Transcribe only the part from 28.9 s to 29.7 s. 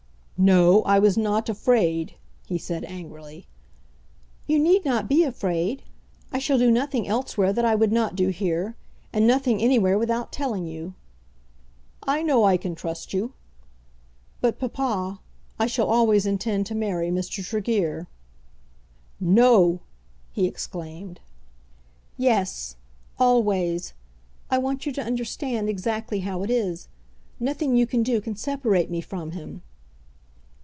from him."